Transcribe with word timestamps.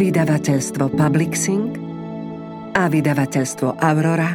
vydavateľstvo 0.00 0.96
Publixing 0.96 1.76
a 2.72 2.88
vydavateľstvo 2.88 3.84
Aurora 3.84 4.32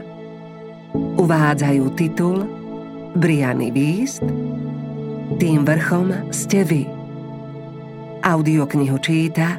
uvádzajú 1.18 1.86
titul 1.98 2.46
Briany 3.18 3.74
Výst 3.74 4.22
Tým 5.42 5.66
vrchom 5.66 6.30
ste 6.30 6.62
vy. 6.62 6.86
Audioknihu 8.22 9.02
číta 9.02 9.58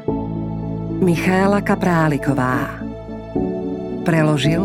Michála 1.02 1.58
Kapráliková. 1.66 2.78
Preložil 4.06 4.62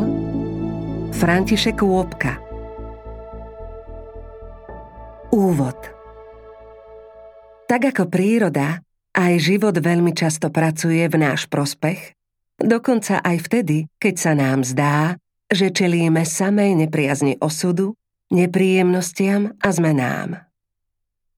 František 1.17 1.81
Kôpka. 1.81 2.37
Úvod. 5.33 5.79
Tak 7.65 7.81
ako 7.97 8.05
príroda, 8.13 8.85
aj 9.11 9.33
život 9.39 9.75
veľmi 9.75 10.15
často 10.15 10.47
pracuje 10.49 11.03
v 11.07 11.15
náš 11.19 11.47
prospech, 11.51 12.15
dokonca 12.59 13.19
aj 13.19 13.37
vtedy, 13.47 13.77
keď 13.99 14.15
sa 14.15 14.31
nám 14.37 14.63
zdá, 14.63 15.19
že 15.51 15.71
čelíme 15.71 16.23
samej 16.23 16.87
nepriazni 16.87 17.35
osudu, 17.43 17.99
nepríjemnostiam 18.31 19.51
a 19.59 19.67
zmenám. 19.69 20.47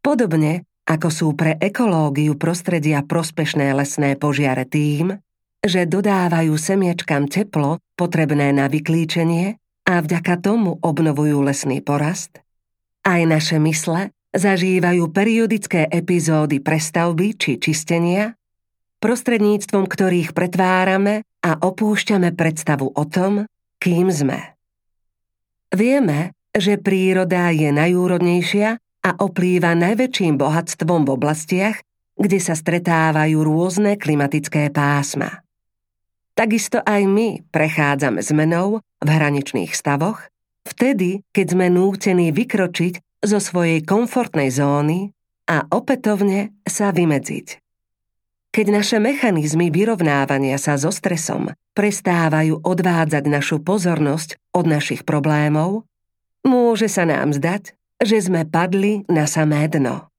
Podobne 0.05 0.69
ako 0.83 1.09
sú 1.09 1.27
pre 1.33 1.55
ekológiu 1.57 2.35
prostredia 2.35 3.01
prospešné 3.01 3.71
lesné 3.71 4.19
požiare 4.19 4.67
tým, 4.67 5.15
že 5.63 5.87
dodávajú 5.87 6.51
semiečkam 6.59 7.31
teplo 7.31 7.79
potrebné 7.95 8.51
na 8.51 8.67
vyklíčenie 8.67 9.55
a 9.87 9.93
vďaka 10.03 10.43
tomu 10.43 10.75
obnovujú 10.83 11.39
lesný 11.39 11.79
porast, 11.79 12.43
aj 13.07 13.21
naše 13.23 13.57
mysle 13.63 14.11
zažívajú 14.33 15.13
periodické 15.13 15.85
epizódy 15.87 16.59
prestavby 16.59 17.37
či 17.37 17.61
čistenia, 17.61 18.33
prostredníctvom 18.99 19.85
ktorých 19.85 20.33
pretvárame 20.33 21.21
a 21.45 21.59
opúšťame 21.61 22.33
predstavu 22.33 22.89
o 22.89 23.03
tom, 23.05 23.45
kým 23.77 24.09
sme. 24.09 24.57
Vieme, 25.73 26.33
že 26.53 26.77
príroda 26.77 27.49
je 27.49 27.69
najúrodnejšia 27.73 28.69
a 29.03 29.09
oplýva 29.19 29.75
najväčším 29.75 30.39
bohatstvom 30.39 31.03
v 31.03 31.09
oblastiach, 31.13 31.77
kde 32.13 32.39
sa 32.39 32.53
stretávajú 32.53 33.41
rôzne 33.41 33.97
klimatické 33.97 34.69
pásma. 34.69 35.43
Takisto 36.33 36.81
aj 36.81 37.01
my 37.05 37.41
prechádzame 37.53 38.21
zmenou 38.21 38.81
v 38.81 39.09
hraničných 39.09 39.73
stavoch, 39.73 40.25
vtedy, 40.65 41.21
keď 41.35 41.45
sme 41.57 41.67
nútení 41.69 42.33
vykročiť 42.33 43.12
zo 43.23 43.39
svojej 43.39 43.81
komfortnej 43.87 44.51
zóny 44.51 45.15
a 45.47 45.63
opätovne 45.71 46.51
sa 46.67 46.91
vymedziť. 46.91 47.63
Keď 48.53 48.65
naše 48.69 49.01
mechanizmy 49.01 49.73
vyrovnávania 49.73 50.61
sa 50.61 50.77
so 50.77 50.93
stresom 50.93 51.49
prestávajú 51.73 52.61
odvádzať 52.61 53.23
našu 53.25 53.57
pozornosť 53.65 54.37
od 54.53 54.69
našich 54.69 55.01
problémov, 55.01 55.89
môže 56.45 56.85
sa 56.85 57.09
nám 57.09 57.33
zdať, 57.33 57.73
že 57.97 58.21
sme 58.21 58.45
padli 58.45 59.07
na 59.09 59.25
samé 59.25 59.65
dno. 59.71 60.13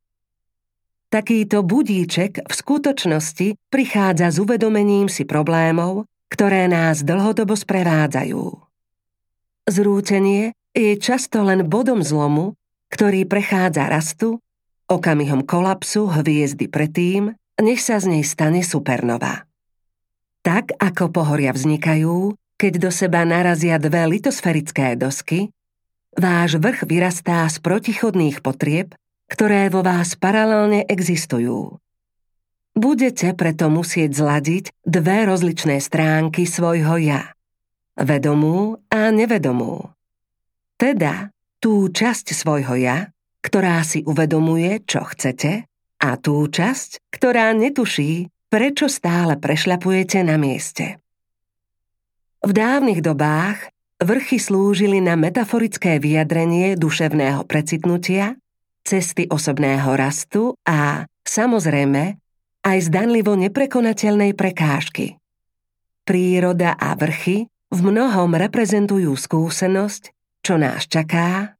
Takýto 1.14 1.62
budíček 1.62 2.42
v 2.42 2.52
skutočnosti 2.52 3.54
prichádza 3.70 4.34
s 4.34 4.42
uvedomením 4.42 5.06
si 5.06 5.22
problémov, 5.22 6.10
ktoré 6.26 6.66
nás 6.66 7.06
dlhodobo 7.06 7.54
sprevádzajú. 7.54 8.42
Zrútenie 9.70 10.58
je 10.74 10.98
často 10.98 11.46
len 11.46 11.70
bodom 11.70 12.02
zlomu, 12.02 12.58
ktorý 12.90 13.24
prechádza 13.28 13.88
rastu, 13.88 14.40
okamihom 14.88 15.44
kolapsu 15.44 16.08
hviezdy 16.08 16.68
predtým, 16.68 17.32
nech 17.62 17.80
sa 17.80 18.02
z 18.02 18.18
nej 18.18 18.24
stane 18.26 18.60
supernova. 18.60 19.46
Tak 20.44 20.76
ako 20.76 21.08
pohoria 21.08 21.56
vznikajú, 21.56 22.36
keď 22.60 22.72
do 22.78 22.90
seba 22.92 23.24
narazia 23.24 23.80
dve 23.80 24.04
litosferické 24.08 24.94
dosky, 24.94 25.50
váš 26.14 26.60
vrch 26.60 26.86
vyrastá 26.86 27.48
z 27.50 27.58
protichodných 27.64 28.44
potrieb, 28.44 28.94
ktoré 29.26 29.72
vo 29.72 29.82
vás 29.82 30.14
paralelne 30.14 30.84
existujú. 30.86 31.80
Budete 32.74 33.34
preto 33.38 33.70
musieť 33.70 34.18
zladiť 34.18 34.64
dve 34.82 35.26
rozličné 35.30 35.78
stránky 35.78 36.42
svojho 36.42 36.98
ja. 36.98 37.34
Vedomú 37.94 38.82
a 38.90 39.14
nevedomú. 39.14 39.94
Teda 40.74 41.33
tú 41.64 41.88
časť 41.88 42.36
svojho 42.36 42.76
ja, 42.76 43.08
ktorá 43.40 43.80
si 43.80 44.04
uvedomuje, 44.04 44.84
čo 44.84 45.00
chcete, 45.00 45.64
a 45.96 46.20
tú 46.20 46.44
časť, 46.44 47.00
ktorá 47.08 47.56
netuší, 47.56 48.28
prečo 48.52 48.92
stále 48.92 49.40
prešľapujete 49.40 50.20
na 50.28 50.36
mieste. 50.36 51.00
V 52.44 52.52
dávnych 52.52 53.00
dobách 53.00 53.72
vrchy 53.96 54.36
slúžili 54.36 55.00
na 55.00 55.16
metaforické 55.16 55.96
vyjadrenie 55.96 56.76
duševného 56.76 57.48
precitnutia, 57.48 58.36
cesty 58.84 59.24
osobného 59.24 59.96
rastu 59.96 60.52
a, 60.68 61.08
samozrejme, 61.24 62.20
aj 62.60 62.78
zdanlivo 62.92 63.32
neprekonateľnej 63.40 64.36
prekážky. 64.36 65.16
Príroda 66.04 66.76
a 66.76 66.92
vrchy 66.92 67.48
v 67.72 67.80
mnohom 67.80 68.36
reprezentujú 68.36 69.16
skúsenosť, 69.16 70.12
čo 70.44 70.60
nás 70.60 70.84
čaká, 70.84 71.53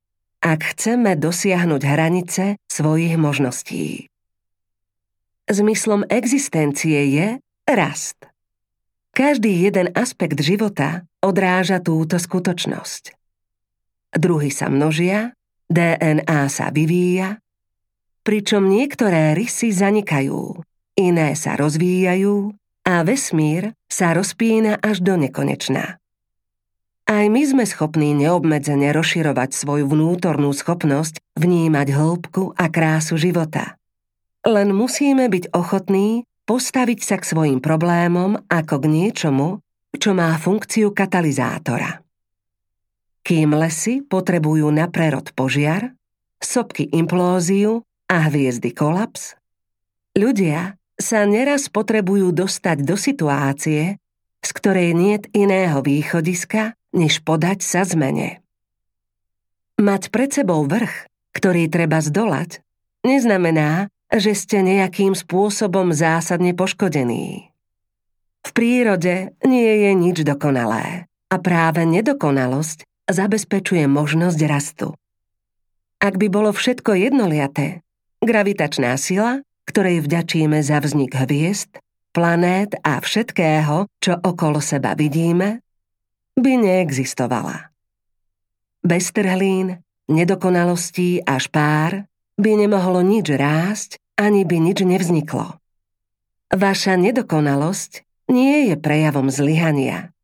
ak 0.45 0.77
chceme 0.77 1.17
dosiahnuť 1.17 1.83
hranice 1.89 2.61
svojich 2.69 3.17
možností. 3.17 4.13
Zmyslom 5.49 6.05
existencie 6.13 7.01
je 7.17 7.29
rast. 7.65 8.29
Každý 9.17 9.65
jeden 9.65 9.89
aspekt 9.97 10.37
života 10.45 11.09
odráža 11.25 11.81
túto 11.81 12.21
skutočnosť. 12.21 13.17
Druhy 14.13 14.53
sa 14.53 14.69
množia, 14.69 15.33
DNA 15.73 16.53
sa 16.53 16.69
vyvíja, 16.69 17.41
pričom 18.21 18.69
niektoré 18.69 19.33
rysy 19.33 19.73
zanikajú, 19.73 20.61
iné 21.01 21.33
sa 21.41 21.57
rozvíjajú 21.57 22.53
a 22.85 23.01
vesmír 23.01 23.73
sa 23.89 24.13
rozpína 24.13 24.77
až 24.85 25.01
do 25.01 25.17
nekonečná. 25.17 26.04
Aj 27.05 27.29
my 27.29 27.43
sme 27.45 27.69
schopní 27.69 28.17
neobmedzene 28.17 28.89
rozširovať 28.97 29.53
svoju 29.53 29.85
vnútornú 29.85 30.49
schopnosť 30.57 31.21
vnímať 31.37 31.89
hĺbku 31.93 32.57
a 32.57 32.73
krásu 32.73 33.21
života. 33.21 33.77
Len 34.45 34.73
musíme 34.73 35.29
byť 35.29 35.53
ochotní 35.53 36.25
postaviť 36.49 37.01
sa 37.05 37.17
k 37.21 37.29
svojim 37.29 37.61
problémom 37.61 38.41
ako 38.49 38.81
k 38.81 38.87
niečomu, 38.89 39.61
čo 39.97 40.17
má 40.17 40.33
funkciu 40.41 40.97
katalizátora. 40.97 42.01
Kým 43.25 43.57
lesy 43.57 44.05
potrebujú 44.05 44.69
na 44.69 44.89
prerod 44.89 45.33
požiar, 45.33 45.97
sopky 46.41 46.89
implóziu 46.93 47.85
a 48.09 48.29
hviezdy 48.29 48.73
kolaps, 48.73 49.37
ľudia 50.13 50.77
sa 51.01 51.25
neraz 51.25 51.73
potrebujú 51.73 52.37
dostať 52.37 52.85
do 52.85 52.97
situácie, 53.01 53.97
z 54.45 54.51
ktorej 54.53 54.93
niet 54.93 55.33
iného 55.33 55.81
východiska, 55.81 56.77
než 56.93 57.25
podať 57.25 57.65
sa 57.65 57.83
zmene. 57.89 58.45
Mať 59.81 60.13
pred 60.13 60.31
sebou 60.31 60.63
vrch, 60.69 61.11
ktorý 61.35 61.67
treba 61.67 61.99
zdolať, 61.99 62.63
neznamená, 63.03 63.91
že 64.15 64.37
ste 64.37 64.63
nejakým 64.63 65.17
spôsobom 65.19 65.91
zásadne 65.91 66.55
poškodení. 66.55 67.51
V 68.45 68.51
prírode 68.53 69.35
nie 69.43 69.73
je 69.89 69.91
nič 69.97 70.23
dokonalé 70.23 71.09
a 71.33 71.37
práve 71.41 71.83
nedokonalosť 71.89 72.87
zabezpečuje 73.09 73.89
možnosť 73.89 74.41
rastu. 74.47 74.89
Ak 75.99 76.21
by 76.21 76.29
bolo 76.29 76.53
všetko 76.53 76.95
jednoliaté, 76.95 77.81
gravitačná 78.21 78.95
sila, 79.01 79.41
ktorej 79.65 80.05
vďačíme 80.05 80.61
za 80.61 80.79
vznik 80.85 81.17
hviezd, 81.17 81.81
planét 82.15 82.79
a 82.87 83.03
všetkého, 83.03 83.91
čo 83.99 84.15
okolo 84.15 84.63
seba 84.63 84.95
vidíme, 84.95 85.67
by 86.39 86.53
neexistovala. 86.63 87.75
Bez 88.87 89.11
trhlín, 89.11 89.83
nedokonalostí 90.07 91.27
a 91.27 91.43
špár 91.43 92.07
by 92.39 92.51
nemohlo 92.55 93.03
nič 93.03 93.27
rásť, 93.35 93.91
ani 94.15 94.47
by 94.47 94.63
nič 94.63 94.87
nevzniklo. 94.87 95.59
Vaša 96.55 96.95
nedokonalosť 96.95 98.07
nie 98.31 98.71
je 98.71 98.75
prejavom 98.79 99.27
zlyhania. 99.27 100.15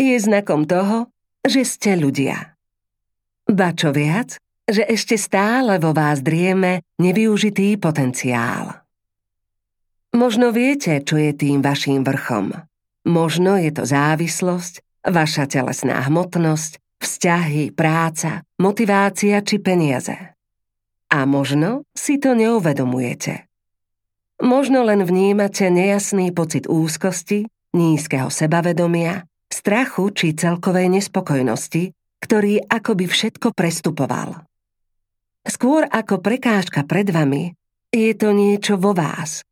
Je 0.00 0.16
znakom 0.16 0.64
toho, 0.64 1.12
že 1.44 1.68
ste 1.68 2.00
ľudia. 2.00 2.56
Ba 3.46 3.76
čo 3.76 3.92
viac, 3.92 4.40
že 4.66 4.82
ešte 4.82 5.14
stále 5.14 5.78
vo 5.78 5.94
vás 5.94 6.24
drieme 6.24 6.82
nevyužitý 6.98 7.78
potenciál. 7.78 8.85
Možno 10.16 10.48
viete, 10.48 11.04
čo 11.04 11.20
je 11.20 11.36
tým 11.36 11.60
vaším 11.60 12.00
vrchom. 12.00 12.56
Možno 13.04 13.60
je 13.60 13.68
to 13.68 13.84
závislosť, 13.84 15.04
vaša 15.04 15.44
telesná 15.44 16.00
hmotnosť, 16.08 16.80
vzťahy, 17.04 17.76
práca, 17.76 18.40
motivácia 18.56 19.44
či 19.44 19.60
peniaze. 19.60 20.16
A 21.12 21.28
možno 21.28 21.84
si 21.92 22.16
to 22.16 22.32
neuvedomujete. 22.32 23.44
možno 24.40 24.84
len 24.84 25.04
vnímate 25.04 25.68
nejasný 25.72 26.32
pocit 26.32 26.68
úzkosti, 26.68 27.48
nízkeho 27.76 28.32
sebavedomia, 28.32 29.24
strachu 29.52 30.12
či 30.12 30.36
celkovej 30.36 30.92
nespokojnosti, 30.92 31.92
ktorý 32.20 32.64
akoby 32.68 33.04
všetko 33.04 33.52
prestupoval. 33.52 34.44
Skôr 35.46 35.86
ako 35.88 36.20
prekážka 36.24 36.84
pred 36.88 37.08
vami, 37.12 37.52
je 37.92 38.12
to 38.16 38.34
niečo 38.34 38.76
vo 38.76 38.92
vás. 38.92 39.46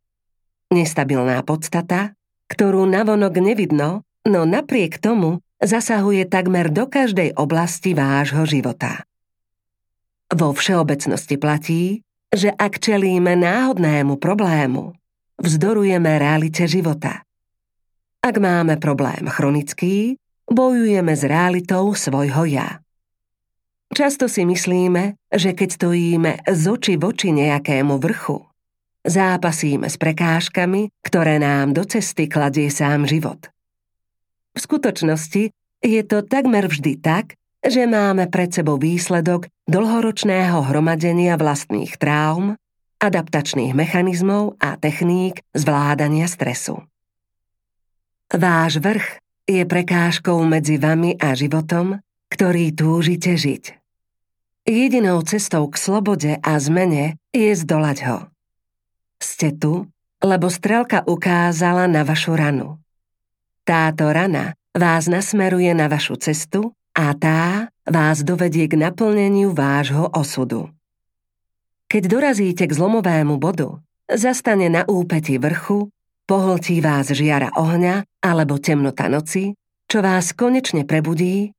Nestabilná 0.74 1.38
podstata, 1.46 2.18
ktorú 2.50 2.82
navonok 2.82 3.38
nevidno, 3.38 4.02
no 4.26 4.42
napriek 4.42 4.98
tomu 4.98 5.38
zasahuje 5.62 6.26
takmer 6.26 6.66
do 6.66 6.90
každej 6.90 7.38
oblasti 7.38 7.94
vášho 7.94 8.42
života. 8.42 9.06
Vo 10.34 10.50
všeobecnosti 10.50 11.38
platí, 11.38 12.02
že 12.34 12.50
ak 12.50 12.82
čelíme 12.82 13.38
náhodnému 13.38 14.18
problému, 14.18 14.98
vzdorujeme 15.38 16.18
realite 16.18 16.66
života. 16.66 17.22
Ak 18.18 18.34
máme 18.42 18.74
problém 18.82 19.30
chronický, 19.30 20.18
bojujeme 20.50 21.14
s 21.14 21.22
realitou 21.22 21.94
svojho 21.94 22.50
ja. 22.50 22.82
Často 23.94 24.26
si 24.26 24.42
myslíme, 24.42 25.14
že 25.30 25.54
keď 25.54 25.68
stojíme 25.70 26.32
z 26.50 26.62
oči 26.66 26.98
voči 26.98 27.30
nejakému 27.30 27.94
vrchu, 28.02 28.42
zápasíme 29.04 29.86
s 29.86 30.00
prekážkami, 30.00 30.90
ktoré 31.04 31.36
nám 31.38 31.76
do 31.76 31.84
cesty 31.84 32.26
kladie 32.26 32.72
sám 32.72 33.04
život. 33.04 33.52
V 34.54 34.58
skutočnosti 34.58 35.52
je 35.84 36.02
to 36.08 36.24
takmer 36.24 36.66
vždy 36.66 36.96
tak, 36.98 37.36
že 37.64 37.88
máme 37.88 38.28
pred 38.28 38.52
sebou 38.52 38.76
výsledok 38.76 39.48
dlhoročného 39.68 40.68
hromadenia 40.68 41.36
vlastných 41.40 41.96
traum, 41.96 42.56
adaptačných 43.00 43.72
mechanizmov 43.72 44.56
a 44.60 44.76
techník 44.76 45.40
zvládania 45.52 46.28
stresu. 46.28 46.84
Váš 48.32 48.80
vrch 48.80 49.20
je 49.44 49.62
prekážkou 49.64 50.40
medzi 50.48 50.80
vami 50.80 51.16
a 51.20 51.36
životom, 51.36 52.00
ktorý 52.32 52.72
túžite 52.72 53.36
žiť. 53.36 53.76
Jedinou 54.64 55.20
cestou 55.28 55.68
k 55.68 55.76
slobode 55.76 56.32
a 56.40 56.52
zmene 56.56 57.20
je 57.36 57.52
zdolať 57.52 57.98
ho. 58.08 58.18
Ste 59.24 59.56
tu, 59.56 59.88
lebo 60.20 60.52
strelka 60.52 61.00
ukázala 61.08 61.88
na 61.88 62.04
vašu 62.04 62.36
ranu. 62.36 62.76
Táto 63.64 64.12
rana 64.12 64.52
vás 64.76 65.08
nasmeruje 65.08 65.72
na 65.72 65.88
vašu 65.88 66.20
cestu 66.20 66.76
a 66.92 67.16
tá 67.16 67.72
vás 67.88 68.20
dovedie 68.20 68.68
k 68.68 68.76
naplneniu 68.76 69.56
vášho 69.56 70.12
osudu. 70.12 70.68
Keď 71.88 72.02
dorazíte 72.04 72.68
k 72.68 72.76
zlomovému 72.76 73.40
bodu, 73.40 73.80
zastane 74.12 74.68
na 74.68 74.84
úpeti 74.84 75.40
vrchu, 75.40 75.88
pohltí 76.28 76.84
vás 76.84 77.08
žiara 77.08 77.48
ohňa 77.56 78.04
alebo 78.20 78.60
temnota 78.60 79.08
noci, 79.08 79.56
čo 79.88 80.04
vás 80.04 80.36
konečne 80.36 80.84
prebudí 80.84 81.56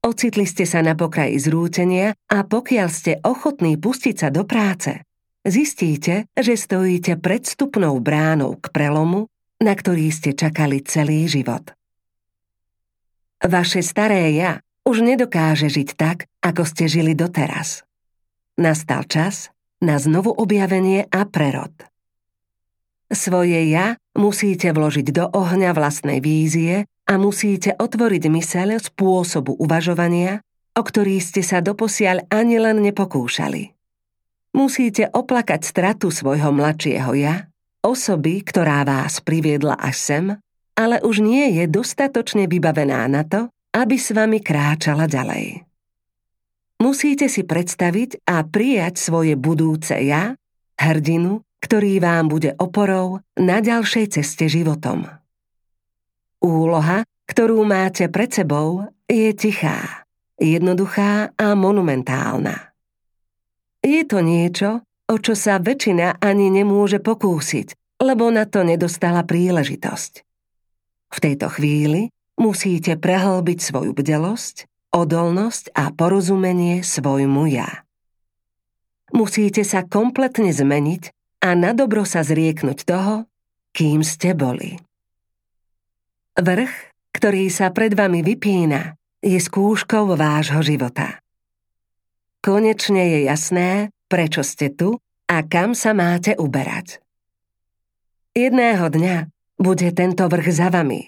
Ocitli 0.00 0.48
ste 0.48 0.64
sa 0.64 0.80
na 0.80 0.96
pokraji 0.96 1.36
zrútenia 1.36 2.16
a 2.32 2.40
pokiaľ 2.40 2.88
ste 2.88 3.20
ochotní 3.20 3.76
pustiť 3.76 4.16
sa 4.16 4.28
do 4.32 4.48
práce, 4.48 5.04
zistíte, 5.46 6.28
že 6.36 6.54
stojíte 6.56 7.16
pred 7.20 7.44
stupnou 7.44 7.98
bránou 8.00 8.56
k 8.58 8.68
prelomu, 8.72 9.28
na 9.60 9.76
ktorý 9.76 10.08
ste 10.08 10.32
čakali 10.32 10.80
celý 10.84 11.28
život. 11.28 11.76
Vaše 13.40 13.80
staré 13.80 14.36
ja 14.36 14.60
už 14.84 15.04
nedokáže 15.04 15.68
žiť 15.72 15.88
tak, 15.96 16.28
ako 16.44 16.62
ste 16.64 16.88
žili 16.88 17.16
doteraz. 17.16 17.84
Nastal 18.60 19.08
čas 19.08 19.48
na 19.80 19.96
znovu 19.96 20.32
objavenie 20.32 21.08
a 21.08 21.24
prerod. 21.24 21.72
Svoje 23.10 23.64
ja 23.72 23.96
musíte 24.12 24.70
vložiť 24.70 25.08
do 25.10 25.24
ohňa 25.32 25.72
vlastnej 25.72 26.20
vízie 26.20 26.84
a 27.08 27.14
musíte 27.16 27.74
otvoriť 27.74 28.22
myseľ 28.28 28.78
spôsobu 28.78 29.56
uvažovania, 29.56 30.44
o 30.76 30.82
ktorý 30.84 31.18
ste 31.18 31.42
sa 31.42 31.58
doposiaľ 31.64 32.28
ani 32.30 32.60
len 32.62 32.78
nepokúšali. 32.84 33.79
Musíte 34.50 35.06
oplakať 35.06 35.62
stratu 35.62 36.10
svojho 36.10 36.50
mladšieho 36.50 37.12
ja, 37.14 37.46
osoby, 37.86 38.42
ktorá 38.42 38.82
vás 38.82 39.22
priviedla 39.22 39.78
až 39.78 39.96
sem, 39.96 40.24
ale 40.74 40.98
už 41.04 41.22
nie 41.22 41.60
je 41.60 41.70
dostatočne 41.70 42.50
vybavená 42.50 43.06
na 43.06 43.22
to, 43.22 43.46
aby 43.70 43.94
s 43.94 44.10
vami 44.10 44.42
kráčala 44.42 45.06
ďalej. 45.06 45.62
Musíte 46.80 47.28
si 47.28 47.44
predstaviť 47.44 48.24
a 48.24 48.40
prijať 48.42 48.96
svoje 48.96 49.36
budúce 49.36 49.92
ja, 50.00 50.32
hrdinu, 50.80 51.44
ktorý 51.60 52.00
vám 52.00 52.32
bude 52.32 52.56
oporou 52.56 53.20
na 53.36 53.60
ďalšej 53.60 54.16
ceste 54.16 54.48
životom. 54.48 55.04
Úloha, 56.40 57.04
ktorú 57.28 57.62
máte 57.68 58.08
pred 58.08 58.32
sebou, 58.32 58.88
je 59.04 59.28
tichá, 59.36 60.08
jednoduchá 60.40 61.36
a 61.36 61.52
monumentálna. 61.52 62.69
Je 63.80 64.04
to 64.04 64.20
niečo, 64.20 64.84
o 65.10 65.16
čo 65.16 65.32
sa 65.32 65.56
väčšina 65.56 66.20
ani 66.20 66.52
nemôže 66.52 67.00
pokúsiť, 67.00 67.98
lebo 68.00 68.28
na 68.28 68.44
to 68.44 68.62
nedostala 68.62 69.24
príležitosť. 69.24 70.12
V 71.10 71.18
tejto 71.18 71.50
chvíli 71.50 72.12
musíte 72.38 72.94
prehlbiť 72.96 73.58
svoju 73.58 73.92
bdelosť, 73.96 74.70
odolnosť 74.94 75.74
a 75.74 75.90
porozumenie 75.90 76.86
svojmu 76.86 77.50
ja. 77.50 77.84
Musíte 79.10 79.66
sa 79.66 79.82
kompletne 79.82 80.54
zmeniť 80.54 81.10
a 81.42 81.58
na 81.58 81.74
dobro 81.74 82.06
sa 82.06 82.22
zrieknúť 82.22 82.86
toho, 82.86 83.26
kým 83.74 84.06
ste 84.06 84.38
boli. 84.38 84.78
Vrch, 86.38 86.72
ktorý 87.10 87.50
sa 87.50 87.74
pred 87.74 87.92
vami 87.92 88.22
vypína, 88.22 88.94
je 89.20 89.36
skúškou 89.36 90.14
vášho 90.14 90.62
života. 90.62 91.18
Konečne 92.40 93.04
je 93.04 93.20
jasné, 93.28 93.92
prečo 94.08 94.40
ste 94.40 94.72
tu 94.72 94.96
a 95.28 95.36
kam 95.44 95.76
sa 95.76 95.92
máte 95.92 96.32
uberať. 96.40 97.04
Jedného 98.32 98.88
dňa 98.88 99.28
bude 99.60 99.88
tento 99.92 100.24
vrch 100.24 100.48
za 100.48 100.72
vami, 100.72 101.04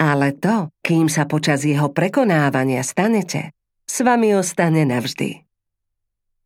ale 0.00 0.32
to, 0.32 0.72
kým 0.80 1.12
sa 1.12 1.28
počas 1.28 1.68
jeho 1.68 1.92
prekonávania 1.92 2.80
stanete, 2.80 3.52
s 3.84 4.00
vami 4.00 4.32
ostane 4.32 4.88
navždy. 4.88 5.44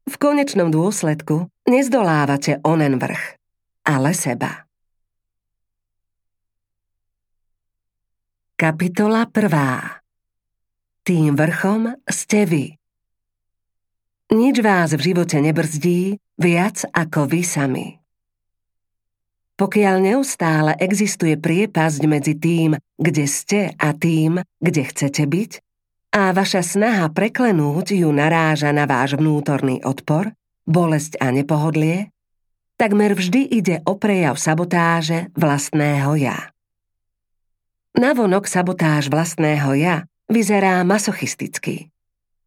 V 0.08 0.14
konečnom 0.18 0.74
dôsledku 0.74 1.46
nezdolávate 1.68 2.58
onen 2.66 2.98
vrch, 2.98 3.38
ale 3.86 4.16
seba. 4.18 4.66
Kapitola 8.58 9.30
1. 9.30 11.06
Tým 11.06 11.38
vrchom 11.38 11.94
ste 12.10 12.42
vy. 12.42 12.77
Nič 14.28 14.60
vás 14.60 14.92
v 14.92 15.00
živote 15.00 15.40
nebrzdí 15.40 16.20
viac 16.36 16.84
ako 16.92 17.24
vy 17.32 17.40
sami. 17.40 17.86
Pokiaľ 19.56 19.96
neustále 20.04 20.76
existuje 20.76 21.40
priepasť 21.40 22.00
medzi 22.04 22.36
tým, 22.36 22.76
kde 23.00 23.24
ste 23.24 23.72
a 23.80 23.96
tým, 23.96 24.38
kde 24.60 24.82
chcete 24.84 25.24
byť, 25.24 25.52
a 26.12 26.36
vaša 26.36 26.60
snaha 26.60 27.08
preklenúť 27.08 27.96
ju 27.96 28.08
naráža 28.12 28.68
na 28.68 28.84
váš 28.84 29.16
vnútorný 29.16 29.80
odpor, 29.80 30.32
bolesť 30.68 31.16
a 31.24 31.32
nepohodlie, 31.32 32.12
takmer 32.76 33.16
vždy 33.16 33.48
ide 33.48 33.80
o 33.88 33.96
prejav 33.96 34.36
sabotáže 34.36 35.32
vlastného 35.36 36.12
ja. 36.20 36.52
Navonok 37.96 38.44
sabotáž 38.44 39.08
vlastného 39.08 39.72
ja 39.72 40.04
vyzerá 40.28 40.84
masochisticky. 40.84 41.88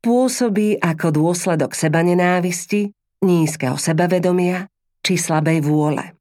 Pôsobí 0.02 0.82
ako 0.82 1.14
dôsledok 1.14 1.78
seba 1.78 2.02
nenávisti, 2.02 2.90
nízkeho 3.22 3.78
sebavedomia 3.78 4.66
či 5.06 5.14
slabej 5.14 5.62
vôle. 5.62 6.18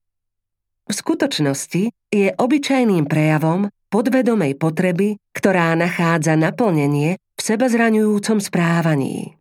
V 0.85 0.93
skutočnosti 0.93 1.89
je 2.13 2.29
obyčajným 2.37 3.09
prejavom 3.09 3.73
podvedomej 3.89 4.61
potreby, 4.61 5.17
ktorá 5.33 5.73
nachádza 5.81 6.37
naplnenie 6.37 7.17
v 7.17 7.41
sebazraňujúcom 7.41 8.39
správaní. 8.43 9.41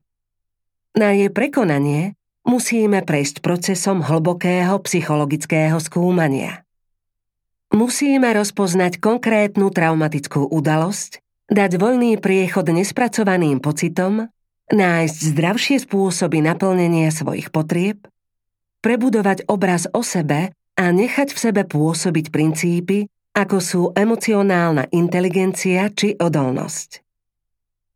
Na 0.95 1.11
jej 1.11 1.27
prekonanie 1.29 2.15
musíme 2.47 3.03
prejsť 3.03 3.43
procesom 3.43 4.01
hlbokého 4.01 4.79
psychologického 4.87 5.77
skúmania. 5.83 6.63
Musíme 7.69 8.33
rozpoznať 8.33 8.97
konkrétnu 8.97 9.69
traumatickú 9.69 10.49
udalosť, 10.49 11.21
dať 11.49 11.71
voľný 11.81 12.21
priechod 12.21 12.69
nespracovaným 12.69 13.59
pocitom, 13.59 14.29
nájsť 14.69 15.17
zdravšie 15.33 15.77
spôsoby 15.83 16.45
naplnenia 16.45 17.09
svojich 17.09 17.49
potrieb, 17.49 18.05
prebudovať 18.85 19.49
obraz 19.49 19.89
o 19.91 20.05
sebe 20.05 20.53
a 20.79 20.83
nechať 20.93 21.35
v 21.35 21.39
sebe 21.39 21.61
pôsobiť 21.67 22.31
princípy, 22.31 23.09
ako 23.35 23.57
sú 23.59 23.81
emocionálna 23.93 24.87
inteligencia 24.95 25.91
či 25.91 26.15
odolnosť. 26.15 27.03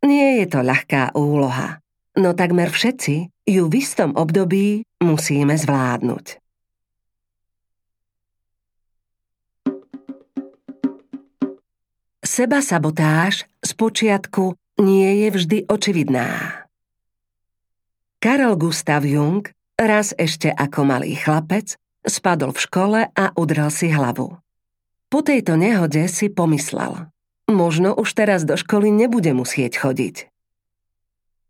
Nie 0.03 0.43
je 0.43 0.45
to 0.51 0.59
ľahká 0.59 1.15
úloha, 1.15 1.79
no 2.19 2.35
takmer 2.35 2.67
všetci 2.67 3.31
ju 3.47 3.63
v 3.71 3.73
istom 3.79 4.11
období 4.19 4.83
musíme 4.99 5.55
zvládnuť. 5.55 6.42
Seba 12.33 12.65
sabotáž 12.65 13.45
z 13.61 13.71
počiatku 13.77 14.57
nie 14.81 15.21
je 15.21 15.27
vždy 15.37 15.57
očividná. 15.69 16.65
Karol 18.17 18.57
Gustav 18.57 19.05
Jung 19.05 19.45
raz 19.77 20.17
ešte 20.17 20.49
ako 20.49 20.81
malý 20.81 21.13
chlapec 21.13 21.77
spadol 22.01 22.49
v 22.49 22.63
škole 22.65 22.99
a 23.05 23.25
udrel 23.37 23.69
si 23.69 23.93
hlavu. 23.93 24.33
Po 25.13 25.19
tejto 25.21 25.61
nehode 25.61 26.09
si 26.09 26.33
pomyslel, 26.33 27.05
možno 27.53 27.93
už 27.93 28.17
teraz 28.17 28.49
do 28.49 28.57
školy 28.57 28.89
nebude 28.89 29.29
musieť 29.29 29.85
chodiť. 29.85 30.25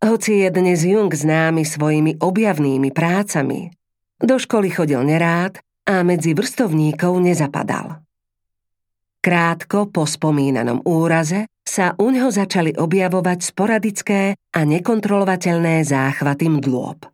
Hoci 0.04 0.44
je 0.44 0.48
dnes 0.52 0.84
Jung 0.84 1.08
známy 1.08 1.64
svojimi 1.64 2.20
objavnými 2.20 2.92
prácami, 2.92 3.72
do 4.20 4.36
školy 4.36 4.68
chodil 4.68 5.00
nerád 5.00 5.64
a 5.88 6.04
medzi 6.04 6.36
vrstovníkov 6.36 7.24
nezapadal. 7.24 8.04
Krátko 9.24 9.88
po 9.88 10.04
spomínanom 10.04 10.84
úraze 10.84 11.48
sa 11.64 11.96
u 11.96 12.12
neho 12.12 12.28
začali 12.28 12.76
objavovať 12.76 13.38
sporadické 13.40 14.36
a 14.36 14.60
nekontrolovateľné 14.68 15.80
záchvaty 15.80 16.52
mdlôb. 16.52 17.08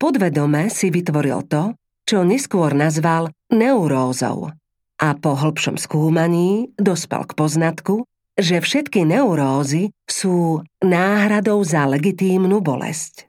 Podvedome 0.00 0.72
si 0.72 0.88
vytvoril 0.88 1.44
to, 1.52 1.76
čo 2.08 2.24
neskôr 2.24 2.72
nazval 2.72 3.28
neurózou 3.52 4.56
a 4.96 5.08
po 5.20 5.36
hĺbšom 5.36 5.76
skúmaní 5.76 6.72
dospel 6.80 7.28
k 7.28 7.32
poznatku, 7.36 8.08
že 8.40 8.64
všetky 8.64 9.04
neurózy 9.04 9.92
sú 10.08 10.64
náhradou 10.80 11.60
za 11.60 11.84
legitímnu 11.84 12.64
bolesť. 12.64 13.28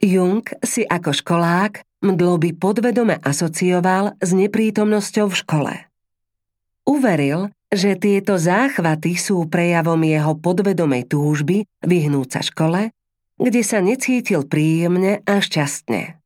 Jung 0.00 0.44
si 0.64 0.88
ako 0.88 1.12
školák 1.12 1.84
mdloby 2.00 2.56
podvedome 2.56 3.20
asocioval 3.20 4.16
s 4.24 4.32
neprítomnosťou 4.32 5.28
v 5.28 5.36
škole– 5.36 5.74
Uveril, 6.86 7.50
že 7.66 7.98
tieto 7.98 8.38
záchvaty 8.38 9.18
sú 9.18 9.50
prejavom 9.50 9.98
jeho 10.06 10.38
podvedomej 10.38 11.10
túžby 11.10 11.66
vyhnúť 11.82 12.28
sa 12.30 12.40
škole, 12.40 12.94
kde 13.36 13.60
sa 13.66 13.82
necítil 13.82 14.46
príjemne 14.46 15.20
a 15.26 15.42
šťastne. 15.42 16.22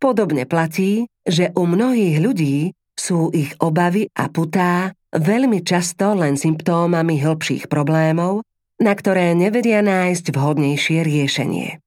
Podobne 0.00 0.48
platí, 0.48 1.06
že 1.28 1.52
u 1.52 1.68
mnohých 1.68 2.18
ľudí 2.24 2.72
sú 2.96 3.28
ich 3.36 3.52
obavy 3.60 4.08
a 4.16 4.32
putá 4.32 4.96
veľmi 5.12 5.60
často 5.60 6.16
len 6.16 6.40
symptómami 6.40 7.20
hĺbších 7.20 7.68
problémov, 7.68 8.40
na 8.80 8.96
ktoré 8.96 9.36
nevedia 9.36 9.84
nájsť 9.84 10.32
vhodnejšie 10.32 11.04
riešenie. 11.04 11.84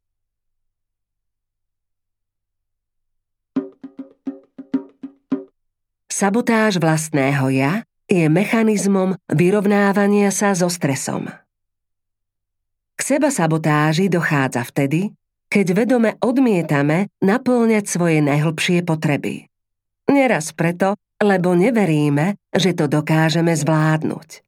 Sabotáž 6.23 6.79
vlastného 6.79 7.51
ja 7.51 7.83
je 8.07 8.31
mechanizmom 8.31 9.19
vyrovnávania 9.27 10.31
sa 10.31 10.55
so 10.55 10.71
stresom. 10.71 11.27
K 12.95 12.99
seba 13.03 13.27
sabotáži 13.27 14.07
dochádza 14.07 14.63
vtedy, 14.63 15.11
keď 15.51 15.83
vedome 15.83 16.15
odmietame 16.23 17.11
naplňať 17.19 17.91
svoje 17.91 18.23
najhlbšie 18.23 18.87
potreby. 18.87 19.51
Neraz 20.07 20.55
preto, 20.55 20.95
lebo 21.19 21.59
neveríme, 21.59 22.39
že 22.55 22.71
to 22.71 22.87
dokážeme 22.87 23.51
zvládnuť. 23.51 24.47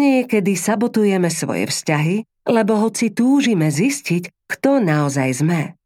Niekedy 0.00 0.56
sabotujeme 0.56 1.28
svoje 1.28 1.68
vzťahy, 1.68 2.48
lebo 2.48 2.80
hoci 2.80 3.12
túžime 3.12 3.68
zistiť, 3.68 4.48
kto 4.48 4.80
naozaj 4.80 5.44
sme. 5.44 5.76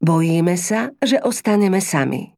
Bojíme 0.00 0.56
sa, 0.56 0.96
že 1.04 1.20
ostaneme 1.20 1.84
sami. 1.84 2.33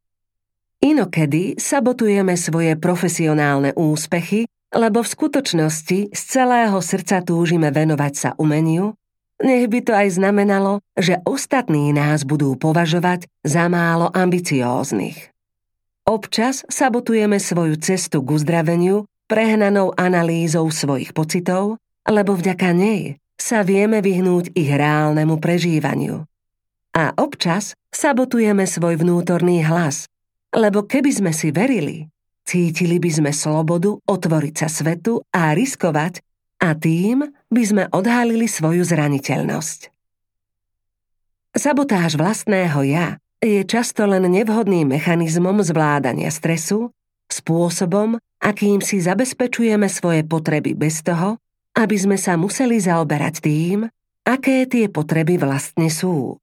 Inokedy 0.77 1.57
sabotujeme 1.57 2.37
svoje 2.37 2.77
profesionálne 2.77 3.73
úspechy, 3.73 4.45
lebo 4.69 5.01
v 5.01 5.09
skutočnosti 5.09 5.99
z 6.13 6.21
celého 6.21 6.77
srdca 6.77 7.25
túžime 7.25 7.73
venovať 7.73 8.13
sa 8.13 8.29
umeniu, 8.37 8.93
nech 9.41 9.69
by 9.69 9.79
to 9.85 9.93
aj 9.93 10.17
znamenalo, 10.17 10.81
že 10.97 11.21
ostatní 11.25 11.93
nás 11.93 12.25
budú 12.25 12.57
považovať 12.57 13.29
za 13.45 13.69
málo 13.69 14.09
ambicióznych. 14.13 15.33
Občas 16.07 16.65
sabotujeme 16.69 17.37
svoju 17.37 17.77
cestu 17.77 18.23
k 18.23 18.33
uzdraveniu 18.33 19.05
prehnanou 19.27 19.91
analýzou 19.93 20.71
svojich 20.71 21.11
pocitov, 21.11 21.77
lebo 22.07 22.33
vďaka 22.33 22.71
nej 22.71 23.19
sa 23.37 23.61
vieme 23.61 24.01
vyhnúť 24.01 24.55
ich 24.55 24.71
reálnemu 24.71 25.37
prežívaniu. 25.37 26.25
A 26.97 27.13
občas 27.19 27.77
sabotujeme 27.93 28.65
svoj 28.65 28.97
vnútorný 28.97 29.61
hlas, 29.61 30.09
lebo 30.55 30.87
keby 30.87 31.11
sme 31.11 31.31
si 31.35 31.51
verili, 31.51 32.07
cítili 32.47 33.01
by 33.01 33.11
sme 33.11 33.31
slobodu 33.35 33.91
otvoriť 34.07 34.55
sa 34.55 34.67
svetu 34.71 35.19
a 35.33 35.51
riskovať 35.51 36.23
a 36.63 36.73
tým 36.73 37.27
by 37.51 37.63
sme 37.63 37.83
odhalili 37.91 38.49
svoju 38.49 38.81
zraniteľnosť. 38.87 39.93
Sabotáž 41.57 42.15
vlastného 42.15 42.79
ja 42.85 43.07
je 43.41 43.61
často 43.65 44.05
len 44.05 44.25
nevhodným 44.29 44.93
mechanizmom 44.93 45.61
zvládania 45.61 46.29
stresu, 46.29 46.93
spôsobom, 47.29 48.17
akým 48.41 48.81
si 48.81 49.01
zabezpečujeme 49.01 49.89
svoje 49.89 50.25
potreby 50.25 50.73
bez 50.73 51.01
toho, 51.01 51.37
aby 51.77 51.97
sme 51.97 52.17
sa 52.17 52.37
museli 52.37 52.81
zaoberať 52.81 53.35
tým, 53.41 53.85
aké 54.25 54.65
tie 54.65 54.89
potreby 54.89 55.37
vlastne 55.37 55.89
sú. 55.93 56.41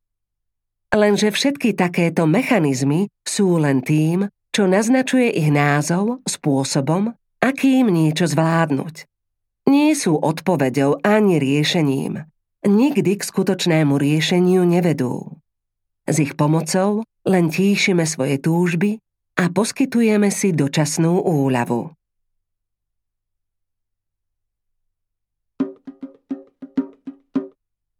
Lenže 0.94 1.34
všetky 1.34 1.74
takéto 1.74 2.22
mechanizmy 2.22 3.10
sú 3.26 3.58
len 3.58 3.82
tým, 3.82 4.30
čo 4.54 4.70
naznačuje 4.70 5.26
ich 5.34 5.50
názov 5.50 6.22
spôsobom, 6.22 7.10
akým 7.42 7.90
niečo 7.90 8.30
zvládnuť. 8.30 9.10
Nie 9.66 9.98
sú 9.98 10.14
odpoveďou 10.14 11.02
ani 11.02 11.42
riešením. 11.42 12.22
Nikdy 12.62 13.18
k 13.18 13.22
skutočnému 13.26 13.98
riešeniu 13.98 14.62
nevedú. 14.62 15.34
S 16.06 16.22
ich 16.22 16.38
pomocou 16.38 17.02
len 17.26 17.50
tíšime 17.50 18.06
svoje 18.06 18.38
túžby 18.38 19.02
a 19.34 19.50
poskytujeme 19.50 20.30
si 20.30 20.54
dočasnú 20.54 21.26
úľavu. 21.26 21.90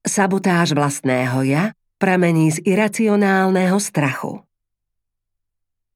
Sabotáž 0.06 0.78
vlastného 0.78 1.42
ja 1.42 1.74
pramení 2.04 2.52
z 2.52 2.61
iracionálneho 2.68 3.80
strachu. 3.80 4.44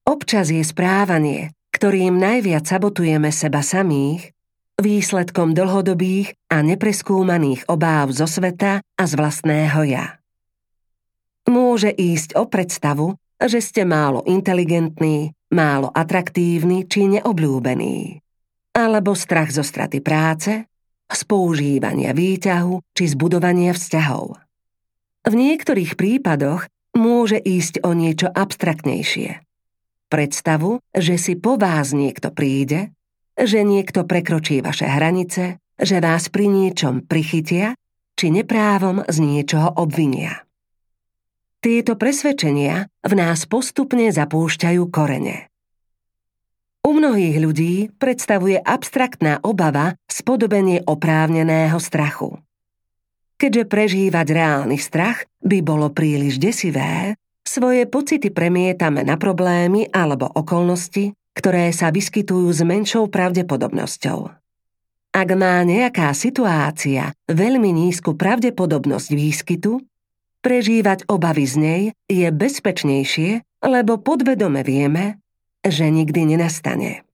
Občas 0.09 0.49
je 0.49 0.65
správanie, 0.65 1.53
ktorým 1.69 2.17
najviac 2.17 2.65
sabotujeme 2.65 3.29
seba 3.29 3.61
samých, 3.61 4.33
výsledkom 4.81 5.53
dlhodobých 5.53 6.33
a 6.49 6.65
nepreskúmaných 6.65 7.69
obáv 7.69 8.17
zo 8.17 8.25
sveta 8.25 8.81
a 8.81 9.03
z 9.05 9.13
vlastného 9.21 9.81
ja. 9.85 10.17
Môže 11.45 11.93
ísť 11.93 12.41
o 12.41 12.49
predstavu, 12.49 13.13
že 13.37 13.61
ste 13.61 13.85
málo 13.85 14.25
inteligentní, 14.25 15.37
málo 15.53 15.93
atraktívni 15.93 16.89
či 16.89 17.05
neobľúbení. 17.05 18.25
Alebo 18.73 19.13
strach 19.13 19.53
zo 19.53 19.61
straty 19.61 20.01
práce, 20.01 20.65
z 21.05 21.21
používania 21.29 22.17
výťahu 22.17 22.97
či 22.97 23.05
zbudovania 23.13 23.77
vzťahov. 23.77 24.48
V 25.29 25.37
niektorých 25.37 26.01
prípadoch 26.01 26.73
môže 26.97 27.37
ísť 27.37 27.85
o 27.85 27.93
niečo 27.93 28.33
abstraktnejšie. 28.33 29.45
Predstavu, 30.09 30.81
že 30.97 31.21
si 31.21 31.37
po 31.37 31.61
vás 31.61 31.93
niekto 31.93 32.33
príde, 32.33 32.97
že 33.37 33.61
niekto 33.61 34.09
prekročí 34.09 34.65
vaše 34.65 34.89
hranice, 34.89 35.61
že 35.77 36.01
vás 36.01 36.33
pri 36.33 36.49
niečom 36.49 37.05
prichytia, 37.05 37.77
či 38.17 38.33
neprávom 38.33 39.05
z 39.05 39.17
niečoho 39.21 39.69
obvinia. 39.77 40.49
Tieto 41.61 42.01
presvedčenia 42.01 42.89
v 43.05 43.13
nás 43.13 43.45
postupne 43.45 44.09
zapúšťajú 44.09 44.83
korene. 44.89 45.53
U 46.89 46.97
mnohých 46.97 47.37
ľudí 47.37 47.75
predstavuje 48.01 48.57
abstraktná 48.57 49.45
obava 49.45 49.93
spodobenie 50.09 50.81
oprávneného 50.89 51.77
strachu. 51.77 52.41
Keďže 53.39 53.71
prežívať 53.71 54.27
reálny 54.35 54.75
strach 54.83 55.23
by 55.47 55.63
bolo 55.63 55.95
príliš 55.95 56.43
desivé, 56.43 57.15
svoje 57.47 57.87
pocity 57.87 58.35
premietame 58.35 59.07
na 59.07 59.15
problémy 59.15 59.89
alebo 59.95 60.27
okolnosti, 60.27 61.15
ktoré 61.39 61.71
sa 61.71 61.95
vyskytujú 61.95 62.51
s 62.51 62.61
menšou 62.67 63.07
pravdepodobnosťou. 63.07 64.21
Ak 65.15 65.29
má 65.39 65.63
nejaká 65.63 66.13
situácia 66.13 67.15
veľmi 67.31 67.71
nízku 67.73 68.19
pravdepodobnosť 68.19 69.09
výskytu, 69.15 69.81
prežívať 70.43 71.07
obavy 71.07 71.47
z 71.47 71.55
nej 71.57 71.83
je 72.11 72.29
bezpečnejšie, 72.29 73.47
lebo 73.65 74.03
podvedome 74.03 74.67
vieme, 74.67 75.23
že 75.63 75.89
nikdy 75.89 76.35
nenastane. 76.35 77.07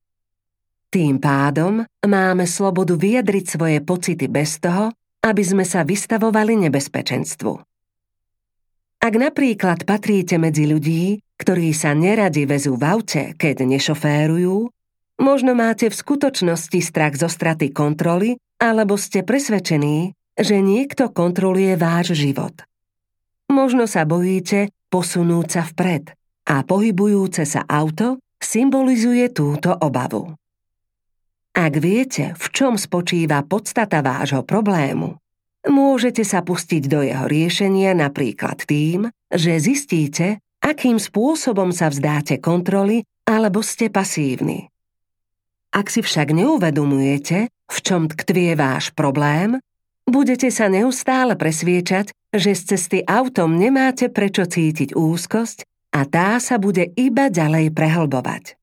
Tým 0.88 1.21
pádom 1.21 1.85
máme 2.02 2.45
slobodu 2.49 2.97
vyjadriť 2.97 3.45
svoje 3.45 3.78
pocity 3.85 4.26
bez 4.26 4.57
toho, 4.59 4.95
aby 5.25 5.40
sme 5.40 5.64
sa 5.64 5.88
vystavovali 5.88 6.69
nebezpečenstvu. 6.69 7.52
Ak 9.00 9.14
napríklad 9.16 9.88
patríte 9.88 10.37
medzi 10.37 10.69
ľudí, 10.69 11.25
ktorí 11.40 11.73
sa 11.73 11.97
neradi 11.97 12.45
vezú 12.45 12.76
v 12.76 12.85
aute, 12.85 13.33
keď 13.37 13.64
nešoférujú, 13.64 14.69
Možno 15.14 15.54
máte 15.54 15.87
v 15.87 15.95
skutočnosti 15.95 16.81
strach 16.83 17.14
zo 17.14 17.31
straty 17.31 17.71
kontroly, 17.71 18.35
alebo 18.59 18.99
ste 18.99 19.23
presvedčení, 19.23 20.11
že 20.35 20.59
niekto 20.59 21.14
kontroluje 21.14 21.78
váš 21.78 22.19
život. 22.19 22.66
Možno 23.47 23.87
sa 23.87 24.02
bojíte 24.02 24.75
posunúť 24.90 25.47
sa 25.47 25.62
vpred 25.62 26.11
a 26.50 26.66
pohybujúce 26.66 27.47
sa 27.47 27.62
auto 27.71 28.19
symbolizuje 28.43 29.31
túto 29.31 29.71
obavu. 29.71 30.35
Ak 31.54 31.78
viete, 31.78 32.34
v 32.34 32.46
čom 32.50 32.75
spočíva 32.75 33.46
podstata 33.46 34.02
vášho 34.02 34.42
problému, 34.42 35.23
môžete 35.70 36.26
sa 36.26 36.42
pustiť 36.42 36.82
do 36.90 37.06
jeho 37.06 37.30
riešenia 37.30 37.94
napríklad 37.94 38.66
tým, 38.66 39.06
že 39.30 39.62
zistíte, 39.62 40.42
akým 40.58 40.99
spôsobom 40.99 41.70
sa 41.70 41.94
vzdáte 41.94 42.42
kontroly 42.42 43.06
alebo 43.23 43.62
ste 43.62 43.87
pasívni. 43.87 44.66
Ak 45.70 45.94
si 45.94 46.02
však 46.02 46.34
neuvedomujete, 46.34 47.50
v 47.50 47.78
čom 47.87 48.11
tkvie 48.11 48.58
váš 48.58 48.90
problém, 48.90 49.62
budete 50.11 50.50
sa 50.50 50.66
neustále 50.66 51.38
presviečať, 51.38 52.11
že 52.34 52.50
z 52.50 52.62
cesty 52.75 52.99
autom 53.06 53.54
nemáte 53.54 54.11
prečo 54.11 54.42
cítiť 54.42 54.99
úzkosť 54.99 55.62
a 55.94 56.02
tá 56.02 56.42
sa 56.42 56.58
bude 56.58 56.90
iba 56.99 57.30
ďalej 57.30 57.70
prehlbovať. 57.70 58.58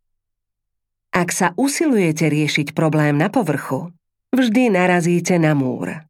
Ak 1.12 1.30
sa 1.30 1.54
usilujete 1.60 2.32
riešiť 2.32 2.74
problém 2.74 3.20
na 3.20 3.30
povrchu, 3.30 3.94
vždy 4.34 4.74
narazíte 4.74 5.38
na 5.38 5.54
múr. 5.54 6.08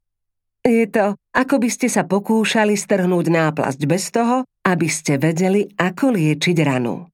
Je 0.63 0.85
to, 0.87 1.17
ako 1.33 1.57
by 1.57 1.69
ste 1.73 1.89
sa 1.89 2.05
pokúšali 2.07 2.77
strhnúť 2.77 3.33
náplasť 3.33 3.81
bez 3.89 4.13
toho, 4.13 4.47
aby 4.63 4.87
ste 4.87 5.17
vedeli, 5.17 5.67
ako 5.75 6.15
liečiť 6.15 6.57
ranu. 6.61 7.10